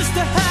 [0.00, 0.49] Used to have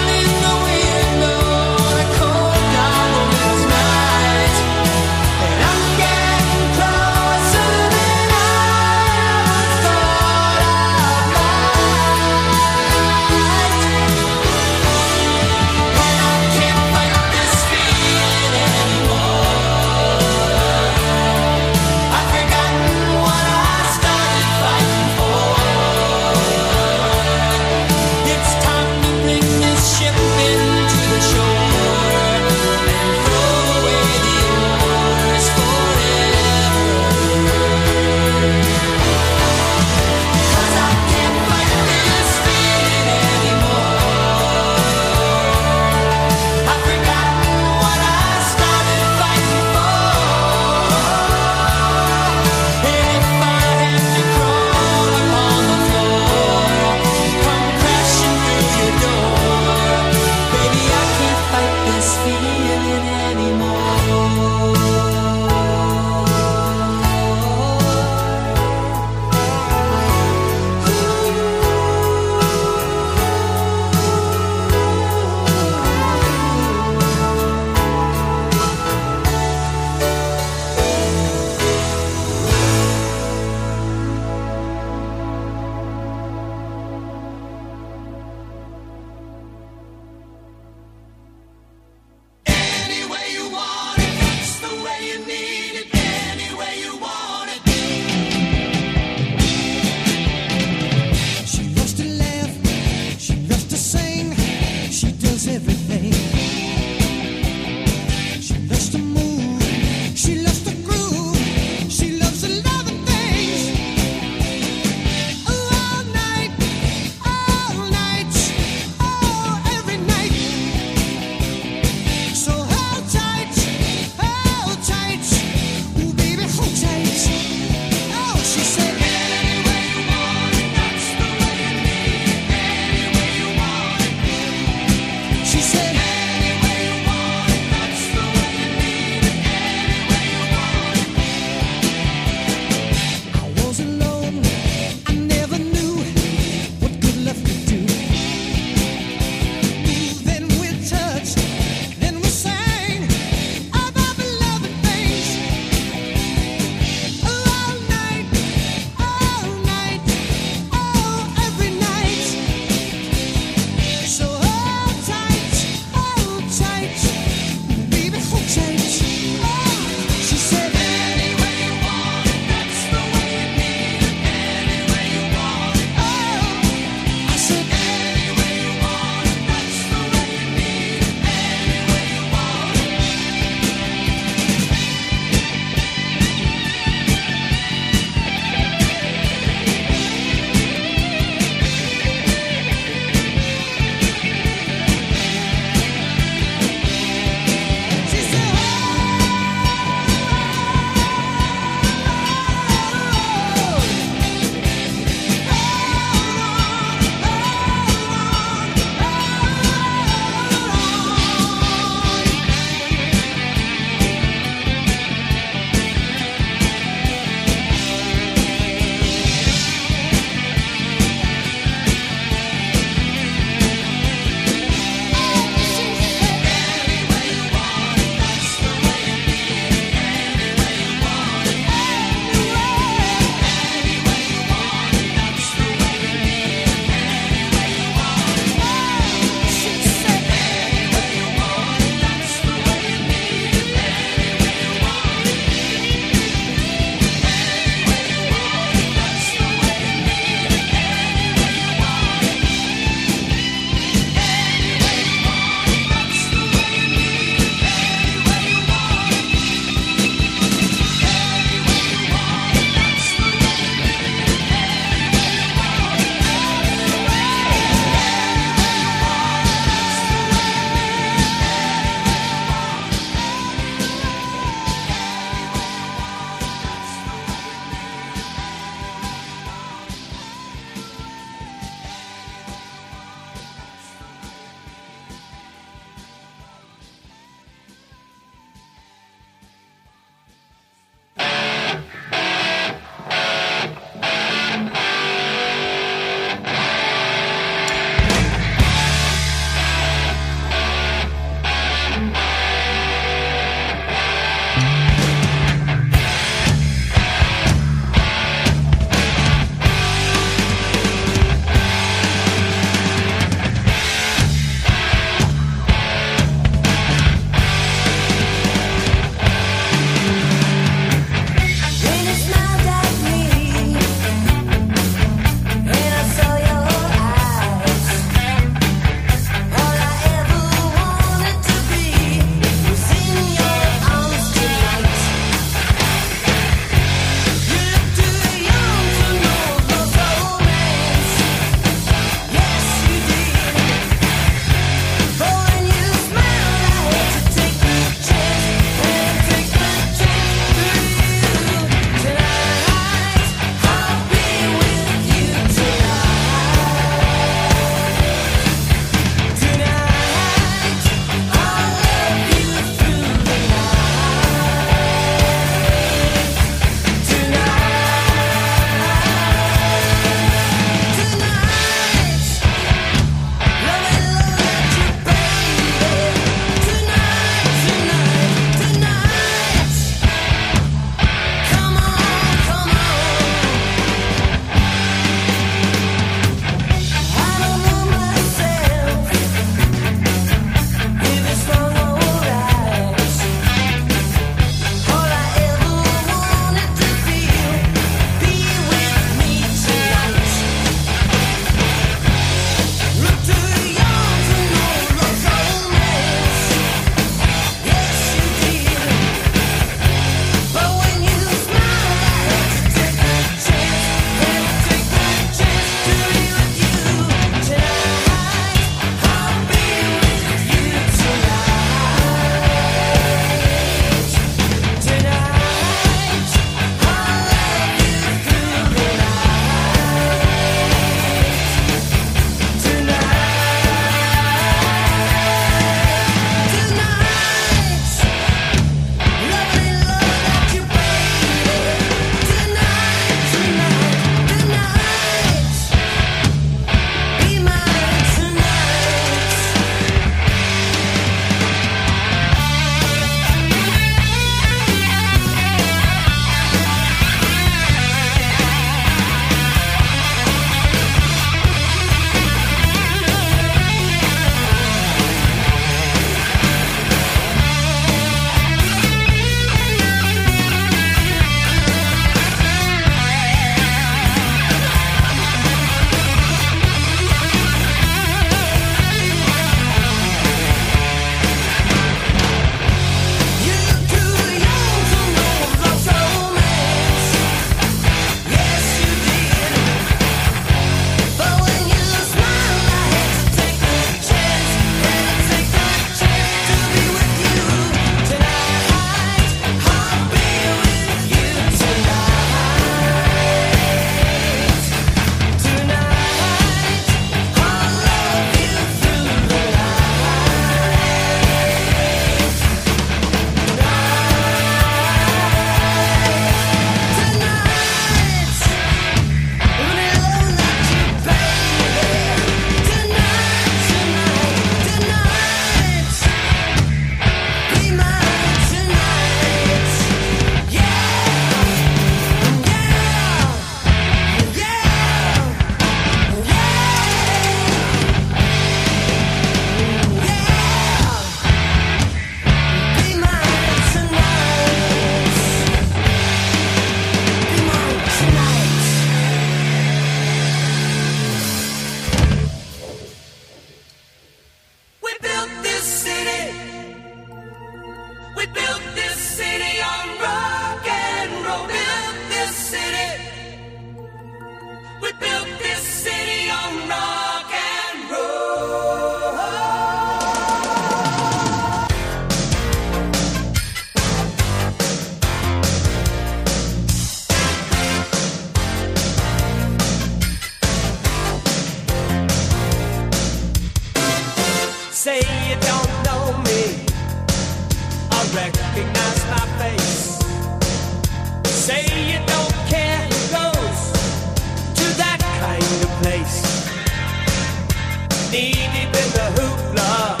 [598.10, 600.00] Knee deep in the hoopla,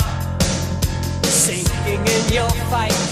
[1.24, 3.07] sinking in your fight.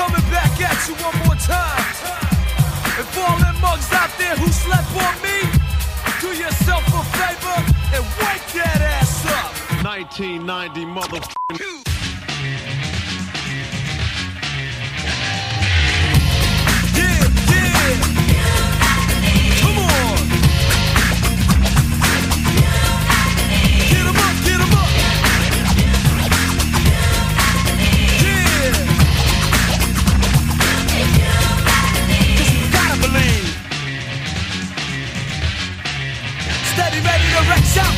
[0.00, 1.84] Coming back at you one more time.
[3.20, 5.38] All them mugs out there who slept on me,
[6.22, 7.58] do yourself a favor
[7.94, 9.84] and wake that ass up.
[9.84, 11.69] 1990 motherfucking.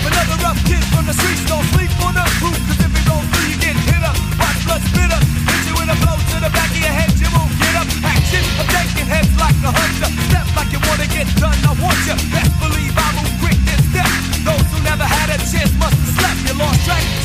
[0.02, 2.58] Another rough kid from the streets, don't sleep on the roof.
[2.68, 4.16] If through, you get hit up.
[4.92, 7.86] Hit you with a blow to the back of your head, you won't get up.
[8.02, 10.10] Action, I'm taking heads like a hunter.
[10.26, 11.98] Step like you wanna get done, I want.
[12.34, 14.10] Best believe I move quick and step.
[14.42, 17.21] Those who never had a chance must have slept, you lost track.